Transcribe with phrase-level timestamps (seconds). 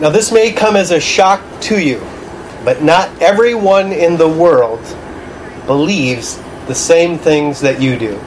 [0.00, 2.00] Now, this may come as a shock to you,
[2.64, 4.80] but not everyone in the world
[5.66, 6.36] believes
[6.66, 8.20] the same things that you do.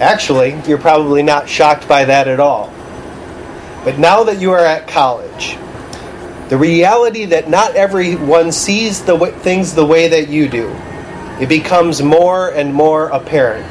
[0.00, 2.72] Actually, you're probably not shocked by that at all.
[3.84, 5.58] But now that you are at college,
[6.48, 10.74] the reality that not everyone sees the w- things the way that you do,
[11.38, 13.70] it becomes more and more apparent.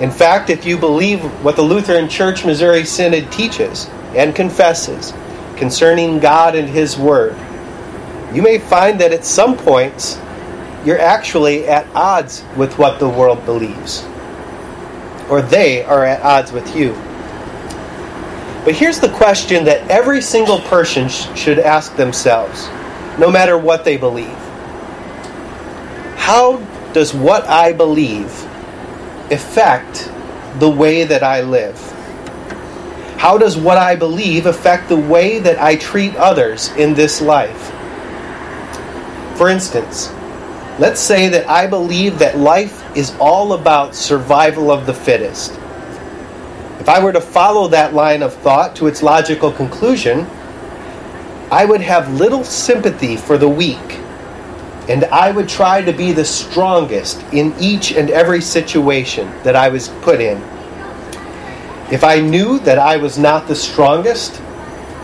[0.00, 5.12] In fact, if you believe what the Lutheran Church Missouri Synod teaches and confesses
[5.56, 7.36] concerning God and His Word,
[8.34, 10.20] you may find that at some points
[10.84, 14.04] you're actually at odds with what the world believes,
[15.30, 16.94] or they are at odds with you.
[18.64, 22.68] But here's the question that every single person sh- should ask themselves,
[23.18, 24.36] no matter what they believe
[26.16, 26.58] How
[26.94, 28.30] does what I believe
[29.30, 30.10] affect
[30.60, 31.78] the way that I live?
[33.26, 37.72] How does what I believe affect the way that I treat others in this life?
[39.36, 40.12] For instance,
[40.78, 45.50] let's say that I believe that life is all about survival of the fittest.
[46.78, 50.20] If I were to follow that line of thought to its logical conclusion,
[51.50, 53.98] I would have little sympathy for the weak,
[54.88, 59.68] and I would try to be the strongest in each and every situation that I
[59.68, 60.40] was put in.
[61.90, 64.42] If I knew that I was not the strongest,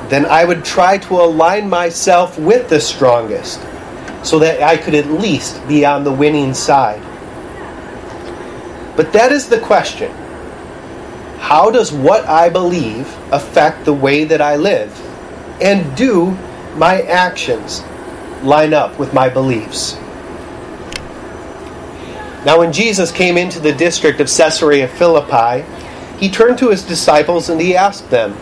[0.09, 3.61] then I would try to align myself with the strongest
[4.25, 7.01] so that I could at least be on the winning side.
[8.97, 10.13] But that is the question
[11.39, 14.93] how does what I believe affect the way that I live?
[15.61, 16.31] And do
[16.77, 17.83] my actions
[18.43, 19.95] line up with my beliefs?
[22.45, 25.65] Now, when Jesus came into the district of Caesarea Philippi,
[26.23, 28.35] he turned to his disciples and he asked them,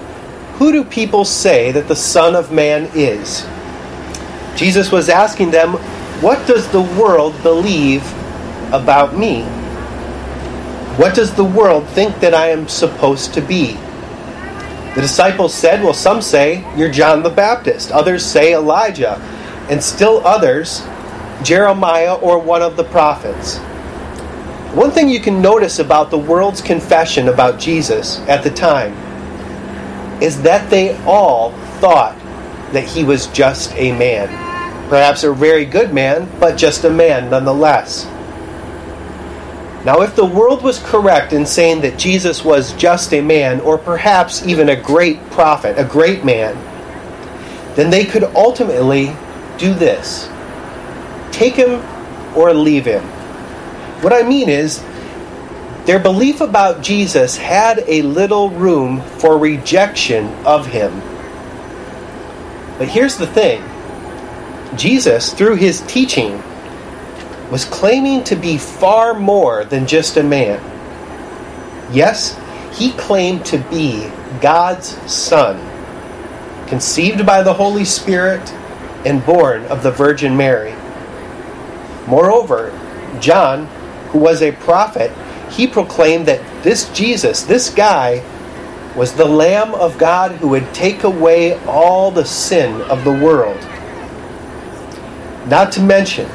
[0.58, 3.46] Who do people say that the Son of Man is?
[4.54, 5.72] Jesus was asking them,
[6.20, 8.02] What does the world believe
[8.70, 9.44] about me?
[10.98, 13.72] What does the world think that I am supposed to be?
[14.94, 19.14] The disciples said, Well, some say you're John the Baptist, others say Elijah,
[19.70, 20.82] and still others,
[21.42, 23.58] Jeremiah or one of the prophets.
[24.74, 28.92] One thing you can notice about the world's confession about Jesus at the time
[30.22, 31.50] is that they all
[31.80, 32.16] thought
[32.72, 34.28] that he was just a man.
[34.88, 38.04] Perhaps a very good man, but just a man nonetheless.
[39.84, 43.78] Now, if the world was correct in saying that Jesus was just a man, or
[43.78, 46.54] perhaps even a great prophet, a great man,
[47.76, 49.16] then they could ultimately
[49.58, 50.28] do this
[51.32, 51.82] take him
[52.36, 53.02] or leave him.
[54.00, 54.82] What I mean is,
[55.84, 61.00] their belief about Jesus had a little room for rejection of him.
[62.78, 63.62] But here's the thing
[64.76, 66.42] Jesus, through his teaching,
[67.50, 70.60] was claiming to be far more than just a man.
[71.92, 72.38] Yes,
[72.72, 75.58] he claimed to be God's Son,
[76.68, 78.48] conceived by the Holy Spirit
[79.04, 80.74] and born of the Virgin Mary.
[82.06, 82.70] Moreover,
[83.20, 83.68] John,
[84.10, 85.10] who was a prophet,
[85.50, 88.24] he proclaimed that this Jesus, this guy,
[88.96, 93.60] was the Lamb of God who would take away all the sin of the world.
[95.48, 96.28] Not to mention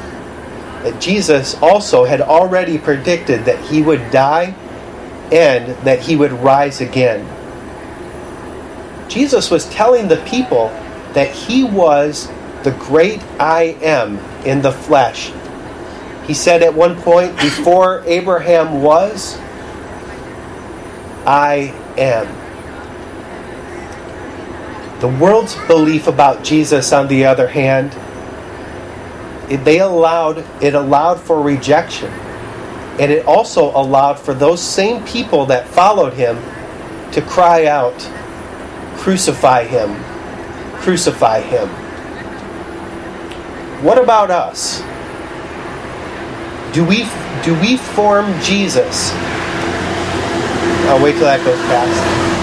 [0.82, 4.54] that Jesus also had already predicted that he would die
[5.32, 7.26] and that he would rise again.
[9.08, 10.68] Jesus was telling the people
[11.12, 12.28] that he was
[12.62, 15.30] the great I am in the flesh.
[16.26, 19.38] He said at one point, before Abraham was,
[21.24, 22.26] I am.
[25.00, 27.94] The world's belief about Jesus, on the other hand,
[29.50, 32.10] it, they allowed it allowed for rejection,
[32.98, 36.42] and it also allowed for those same people that followed him
[37.12, 37.94] to cry out,
[38.96, 40.02] "Crucify him!
[40.80, 41.68] Crucify him!"
[43.84, 44.82] What about us?
[46.76, 47.08] Do we
[47.42, 49.10] do we form Jesus?
[50.88, 52.36] I'll wait till that goes past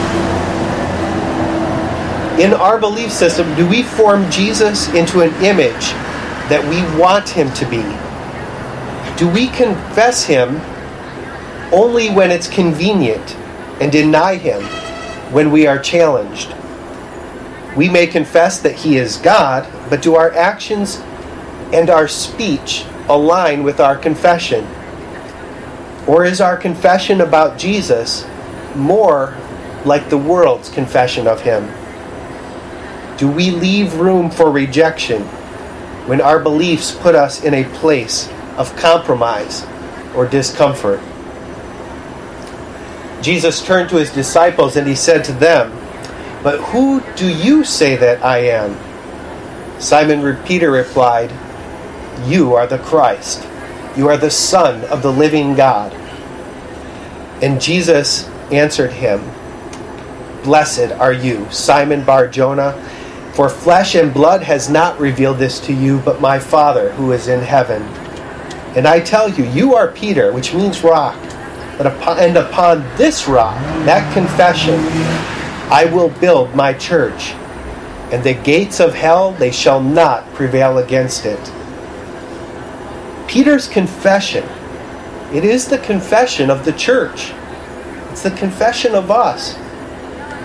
[2.40, 5.92] in our belief system, do we form Jesus into an image
[6.50, 7.84] that we want him to be?
[9.18, 10.60] Do we confess him
[11.72, 13.36] only when it's convenient
[13.80, 14.64] and deny him
[15.32, 16.56] when we are challenged?
[17.78, 20.98] We may confess that he is God, but do our actions
[21.72, 24.68] and our speech align with our confession?
[26.08, 28.26] Or is our confession about Jesus
[28.76, 29.38] more
[29.86, 31.70] like the world's confession of him?
[33.18, 35.22] do we leave room for rejection
[36.08, 39.66] when our beliefs put us in a place of compromise
[40.16, 41.00] or discomfort?
[43.22, 45.72] Jesus turned to his disciples and he said to them,
[46.44, 48.78] But who do you say that I am?
[49.80, 51.32] Simon Peter replied,
[52.26, 53.48] You are the Christ.
[53.96, 55.94] You are the Son of the living God.
[57.42, 59.22] And Jesus answered him,
[60.44, 62.74] Blessed are you, Simon Bar Jonah,
[63.34, 67.28] for flesh and blood has not revealed this to you, but my Father who is
[67.28, 67.82] in heaven.
[68.76, 71.16] And I tell you, you are Peter, which means rock.
[71.80, 73.56] Upon, and upon this rock,
[73.86, 74.80] that confession,
[75.72, 77.32] I will build my church,
[78.12, 81.40] and the gates of hell they shall not prevail against it.
[83.34, 84.44] Peter's confession,
[85.34, 87.34] it is the confession of the church.
[88.12, 89.58] It's the confession of us.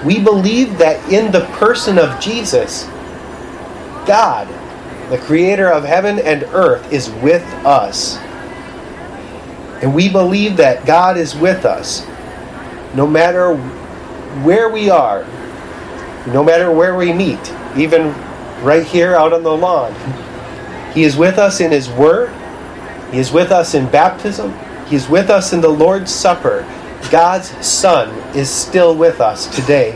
[0.07, 2.85] We believe that in the person of Jesus,
[4.07, 4.49] God,
[5.11, 8.17] the creator of heaven and earth, is with us.
[9.83, 12.07] And we believe that God is with us
[12.95, 13.55] no matter
[14.45, 15.27] where we are,
[16.29, 18.15] no matter where we meet, even
[18.63, 19.95] right here out on the lawn.
[20.95, 22.33] He is with us in His Word,
[23.11, 24.55] He is with us in baptism,
[24.87, 26.67] He is with us in the Lord's Supper,
[27.11, 29.93] God's Son is still with us today.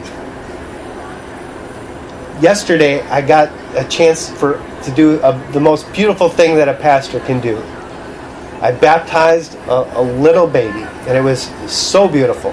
[2.40, 4.54] Yesterday, I got a chance for
[4.84, 7.58] to do a, the most beautiful thing that a pastor can do.
[8.60, 12.52] I baptized a, a little baby, and it was so beautiful.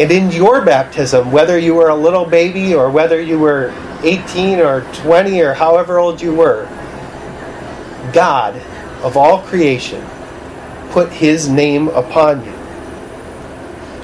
[0.00, 4.60] And in your baptism, whether you were a little baby or whether you were 18
[4.60, 6.66] or 20 or however old you were,
[8.12, 8.54] God
[9.02, 10.04] of all creation
[10.90, 12.52] put his name upon you.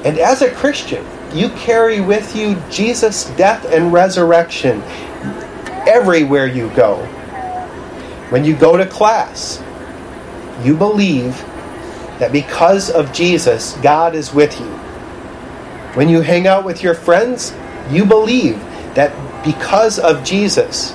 [0.03, 4.81] And as a Christian, you carry with you Jesus' death and resurrection
[5.87, 6.97] everywhere you go.
[8.29, 9.61] When you go to class,
[10.63, 11.35] you believe
[12.19, 14.67] that because of Jesus, God is with you.
[15.95, 17.53] When you hang out with your friends,
[17.89, 18.59] you believe
[18.95, 20.91] that because of Jesus,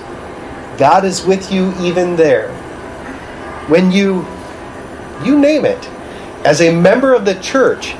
[0.78, 2.50] God is with you even there.
[3.68, 4.26] When you,
[5.24, 5.84] you name it,
[6.44, 7.94] as a member of the church,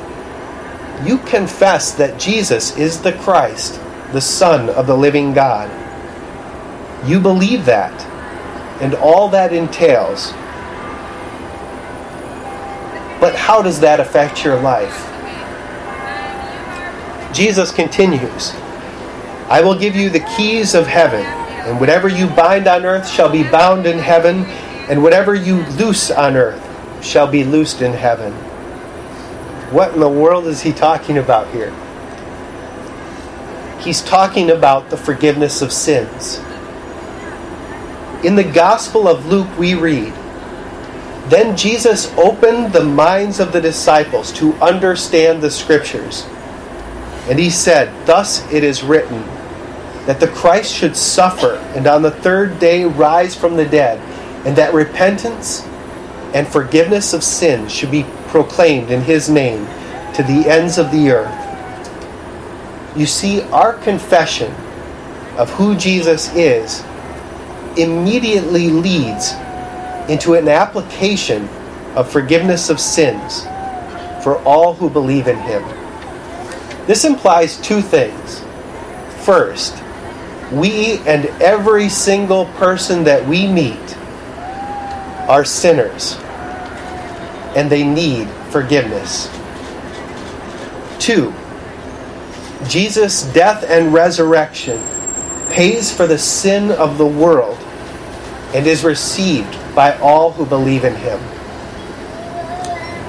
[1.04, 3.80] you confess that Jesus is the Christ,
[4.12, 5.70] the Son of the living God.
[7.06, 7.92] You believe that,
[8.80, 10.32] and all that entails.
[13.20, 15.08] But how does that affect your life?
[17.32, 18.52] Jesus continues
[19.48, 21.24] I will give you the keys of heaven,
[21.66, 24.46] and whatever you bind on earth shall be bound in heaven,
[24.88, 28.32] and whatever you loose on earth shall be loosed in heaven.
[29.72, 31.72] What in the world is he talking about here?
[33.80, 36.38] He's talking about the forgiveness of sins.
[38.24, 40.12] In the Gospel of Luke, we read
[41.28, 46.26] Then Jesus opened the minds of the disciples to understand the Scriptures.
[47.28, 49.22] And he said, Thus it is written,
[50.06, 54.00] that the Christ should suffer and on the third day rise from the dead,
[54.44, 55.62] and that repentance
[56.34, 59.66] and forgiveness of sins should be proclaimed in his name
[60.14, 61.38] to the ends of the earth.
[62.96, 64.52] You see, our confession
[65.36, 66.82] of who Jesus is
[67.78, 69.32] immediately leads
[70.08, 71.48] into an application
[71.94, 73.42] of forgiveness of sins
[74.22, 75.62] for all who believe in him.
[76.86, 78.42] This implies two things.
[79.24, 79.82] First,
[80.50, 83.96] we and every single person that we meet
[85.32, 86.18] are sinners
[87.56, 89.30] and they need forgiveness.
[90.98, 91.32] Two,
[92.68, 94.78] Jesus' death and resurrection
[95.48, 97.56] pays for the sin of the world
[98.54, 101.18] and is received by all who believe in him.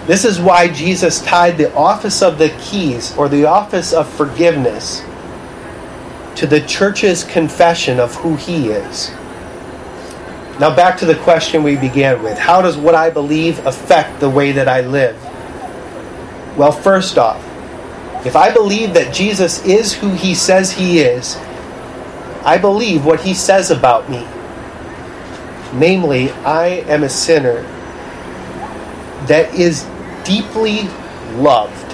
[0.07, 5.01] This is why Jesus tied the office of the keys or the office of forgiveness
[6.35, 9.11] to the church's confession of who he is.
[10.59, 14.29] Now, back to the question we began with How does what I believe affect the
[14.29, 15.21] way that I live?
[16.55, 17.43] Well, first off,
[18.25, 21.35] if I believe that Jesus is who he says he is,
[22.45, 24.27] I believe what he says about me.
[25.73, 27.63] Namely, I am a sinner
[29.27, 29.87] that is
[30.23, 30.83] deeply
[31.35, 31.91] loved.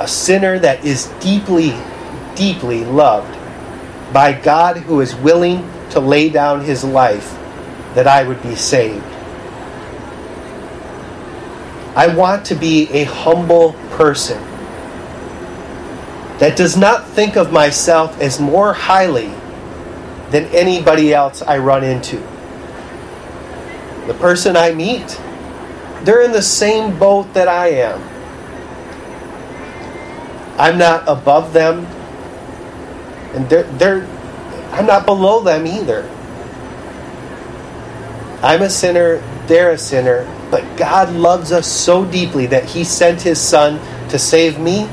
[0.00, 1.74] A sinner that is deeply,
[2.34, 3.36] deeply loved
[4.14, 7.36] by God who is willing to lay down his life
[7.94, 9.04] that I would be saved.
[11.96, 14.40] I want to be a humble person.
[16.40, 19.30] that does not think of myself as more highly
[20.30, 22.16] than anybody else I run into.
[24.06, 25.20] The person I meet,
[26.02, 28.00] they're in the same boat that I am.
[30.58, 31.84] I'm not above them,
[33.34, 34.08] and they're, they're
[34.72, 36.08] I'm not below them either.
[38.42, 43.20] I'm a sinner, they're a sinner, but God loves us so deeply that He sent
[43.22, 44.88] His Son to save me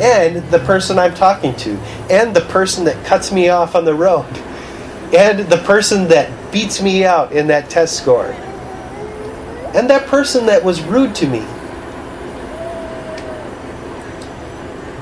[0.00, 1.76] and the person I'm talking to,
[2.10, 4.26] and the person that cuts me off on the road,
[5.16, 8.32] and the person that beats me out in that test score,
[9.74, 11.44] and that person that was rude to me.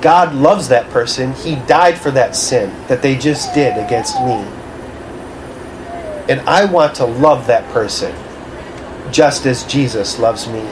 [0.01, 1.33] God loves that person.
[1.35, 4.45] He died for that sin that they just did against me.
[6.29, 8.15] And I want to love that person
[9.13, 10.63] just as Jesus loves me.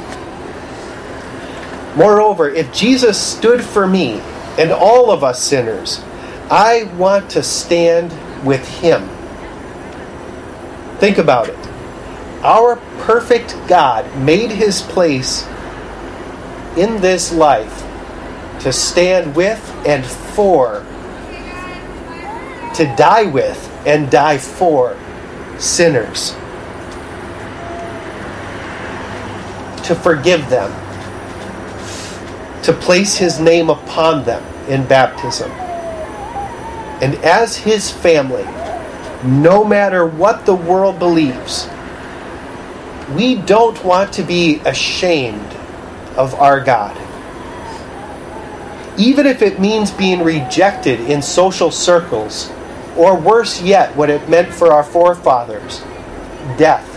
[1.96, 4.20] Moreover, if Jesus stood for me
[4.56, 6.00] and all of us sinners,
[6.50, 8.12] I want to stand
[8.46, 9.08] with him.
[10.98, 11.58] Think about it.
[12.42, 15.46] Our perfect God made his place
[16.76, 17.84] in this life
[18.60, 20.84] to stand with and for,
[22.74, 24.96] to die with and die for
[25.58, 26.32] sinners,
[29.86, 30.72] to forgive them
[32.68, 35.50] to place his name upon them in baptism.
[37.00, 38.44] And as his family,
[39.24, 41.66] no matter what the world believes,
[43.14, 45.50] we don't want to be ashamed
[46.14, 46.94] of our God.
[48.98, 52.50] Even if it means being rejected in social circles,
[52.96, 55.82] or worse yet, what it meant for our forefathers
[56.56, 56.96] death.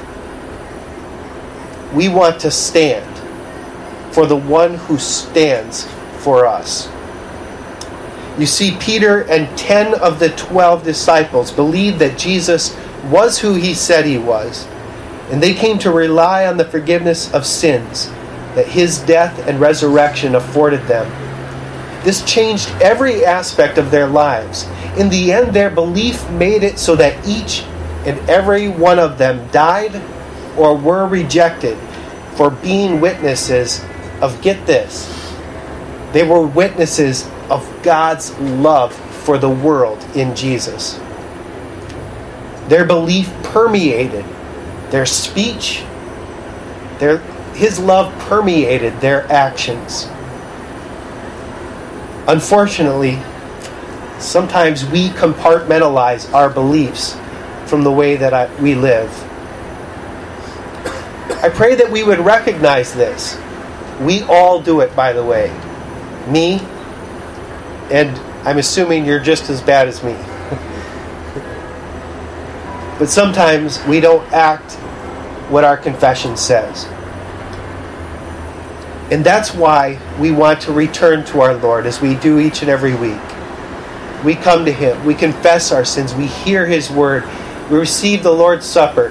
[1.94, 3.06] We want to stand
[4.14, 5.86] for the one who stands
[6.20, 6.90] for us.
[8.40, 12.76] You see, Peter and 10 of the 12 disciples believed that Jesus
[13.10, 14.66] was who he said he was,
[15.30, 18.08] and they came to rely on the forgiveness of sins
[18.56, 21.10] that his death and resurrection afforded them.
[22.04, 24.68] This changed every aspect of their lives.
[24.98, 27.64] In the end, their belief made it so that each
[28.06, 30.02] and every one of them died
[30.58, 31.78] or were rejected
[32.36, 33.84] for being witnesses
[34.22, 35.36] of get this,
[36.12, 41.00] they were witnesses of God's love for the world in Jesus.
[42.68, 44.26] Their belief permeated
[44.90, 45.84] their speech,
[47.00, 47.20] their,
[47.54, 50.08] his love permeated their actions.
[52.28, 53.20] Unfortunately,
[54.20, 57.18] sometimes we compartmentalize our beliefs
[57.66, 59.10] from the way that I, we live.
[61.44, 63.40] I pray that we would recognize this
[64.02, 65.50] we all do it, by the way.
[66.28, 66.60] Me,
[67.92, 70.14] and I'm assuming you're just as bad as me.
[73.00, 74.74] but sometimes we don't act
[75.52, 76.86] what our confession says.
[79.12, 82.70] And that's why we want to return to our Lord as we do each and
[82.70, 83.22] every week.
[84.24, 87.26] We come to Him, we confess our sins, we hear His word,
[87.70, 89.10] we receive the Lord's Supper,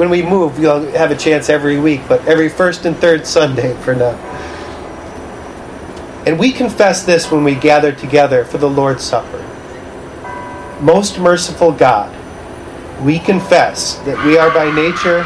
[0.00, 3.74] when we move, we'll have a chance every week, but every first and third Sunday
[3.82, 4.16] for now.
[6.26, 9.46] And we confess this when we gather together for the Lord's Supper.
[10.80, 12.16] Most merciful God,
[13.04, 15.22] we confess that we are by nature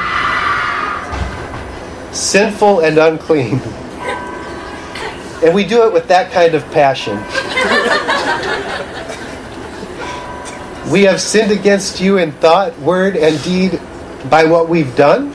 [2.14, 3.61] sinful and unclean.
[5.44, 7.16] And we do it with that kind of passion.
[10.90, 13.80] we have sinned against you in thought, word, and deed
[14.30, 15.35] by what we've done,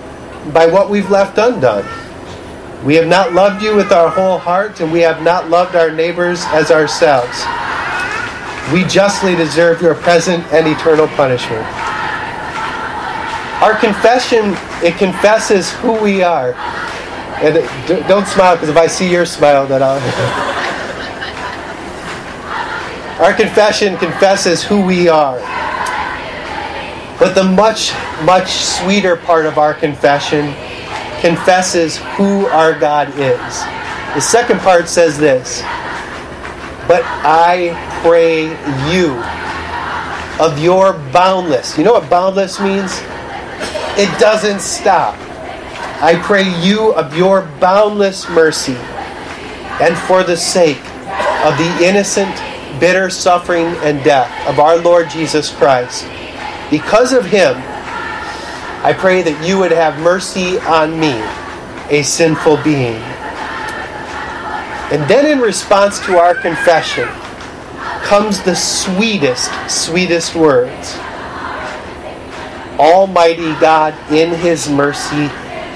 [0.52, 1.86] by what we've left undone.
[2.84, 5.92] We have not loved you with our whole heart, and we have not loved our
[5.92, 7.46] neighbors as ourselves.
[8.74, 11.66] We justly deserve your present and eternal punishment.
[13.62, 16.54] Our confession, it confesses who we are.
[17.42, 20.00] And it, don't smile, because if I see your smile, then I'll.
[23.20, 25.40] Our confession confesses who we are.
[27.20, 27.92] But the much,
[28.24, 30.56] much sweeter part of our confession
[31.20, 33.64] confesses who our God is.
[34.16, 35.62] The second part says this
[36.88, 38.46] But I pray
[38.90, 39.22] you
[40.40, 41.78] of your boundless.
[41.78, 43.02] You know what boundless means?
[44.02, 45.14] It doesn't stop.
[46.02, 48.78] I pray you of your boundless mercy
[49.82, 50.80] and for the sake
[51.44, 52.34] of the innocent,
[52.80, 56.08] bitter suffering and death of our Lord Jesus Christ
[56.70, 57.56] because of him,
[58.86, 61.22] I pray that you would have mercy on me,
[61.90, 63.04] a sinful being.
[64.94, 67.10] And then, in response to our confession,
[68.04, 70.98] comes the sweetest, sweetest words
[72.80, 75.28] Almighty God, in His mercy,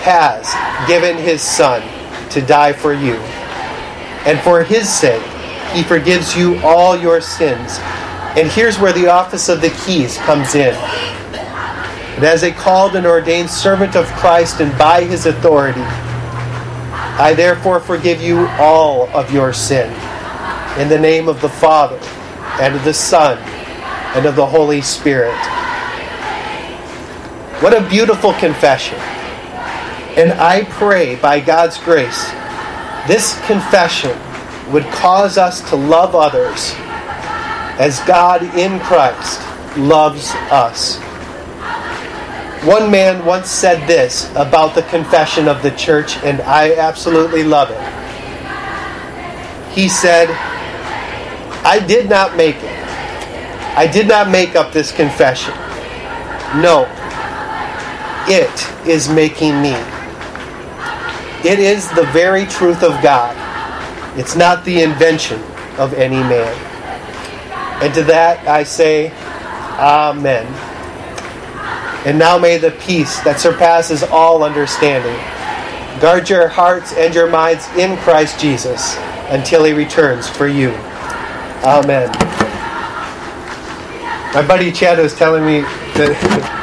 [0.02, 0.48] has
[0.88, 1.82] given His Son
[2.30, 3.16] to die for you.
[4.26, 5.22] And for His sake,
[5.74, 7.78] He forgives you all your sins.
[8.38, 10.74] And here's where the office of the keys comes in.
[12.16, 17.80] And as a called and ordained servant of Christ and by His authority, I therefore
[17.80, 19.90] forgive you all of your sin.
[20.80, 22.00] In the name of the Father,
[22.60, 23.38] and of the Son,
[24.16, 25.38] and of the Holy Spirit.
[27.62, 28.98] What a beautiful confession.
[30.16, 32.30] And I pray by God's grace,
[33.08, 34.18] this confession
[34.72, 36.74] would cause us to love others
[37.80, 39.42] as God in Christ
[39.78, 41.00] loves us.
[42.66, 47.70] One man once said this about the confession of the church, and I absolutely love
[47.72, 47.82] it.
[49.74, 50.30] He said,
[51.66, 52.80] I did not make it.
[53.76, 55.54] I did not make up this confession.
[56.62, 56.86] No,
[58.28, 59.74] it is making me.
[61.44, 63.36] It is the very truth of God.
[64.18, 65.42] It's not the invention
[65.78, 66.54] of any man.
[67.84, 69.12] And to that I say,
[69.80, 70.46] Amen.
[72.06, 75.18] And now may the peace that surpasses all understanding
[76.00, 78.98] guard your hearts and your minds in Christ Jesus
[79.30, 80.72] until he returns for you.
[81.64, 82.10] Amen.
[84.34, 86.60] My buddy Chad was telling me that